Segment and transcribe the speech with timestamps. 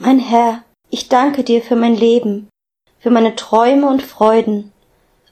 [0.00, 2.48] Mein Herr, ich danke dir für mein Leben,
[3.00, 4.72] für meine Träume und Freuden,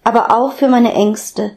[0.02, 1.56] aber auch für meine Ängste,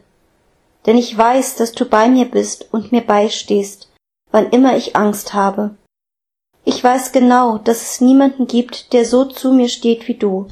[0.86, 3.90] denn ich weiß, dass du bei mir bist und mir beistehst,
[4.30, 5.74] wann immer ich Angst habe.
[6.64, 10.46] Ich weiß genau, dass es niemanden gibt, der so zu mir steht wie du.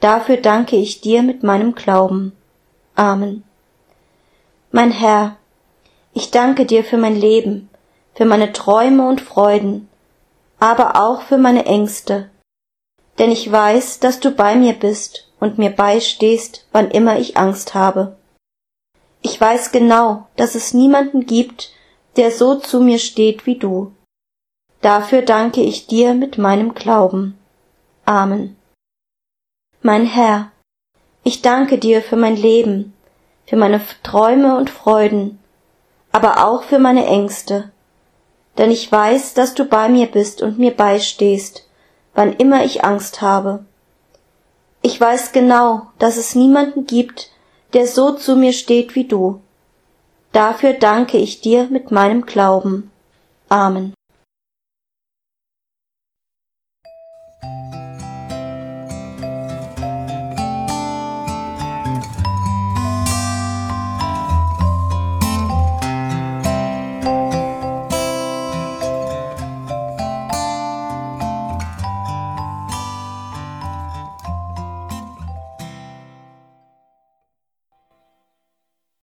[0.00, 2.32] Dafür danke ich dir mit meinem Glauben.
[2.94, 3.44] Amen.
[4.72, 5.36] Mein Herr,
[6.14, 7.68] ich danke dir für mein Leben,
[8.14, 9.90] für meine Träume und Freuden,
[10.58, 12.30] aber auch für meine Ängste,
[13.18, 17.74] denn ich weiß, dass du bei mir bist und mir beistehst, wann immer ich Angst
[17.74, 18.16] habe.
[19.22, 21.72] Ich weiß genau, dass es niemanden gibt,
[22.16, 23.92] der so zu mir steht wie du.
[24.80, 27.36] Dafür danke ich dir mit meinem Glauben.
[28.04, 28.56] Amen.
[29.82, 30.52] Mein Herr,
[31.24, 32.94] ich danke dir für mein Leben,
[33.46, 35.38] für meine Träume und Freuden,
[36.12, 37.72] aber auch für meine Ängste,
[38.58, 41.68] denn ich weiß, dass du bei mir bist und mir beistehst,
[42.14, 43.64] wann immer ich Angst habe.
[44.82, 47.30] Ich weiß genau, dass es niemanden gibt,
[47.72, 49.40] der so zu mir steht wie du.
[50.32, 52.90] Dafür danke ich dir mit meinem Glauben.
[53.48, 53.94] Amen.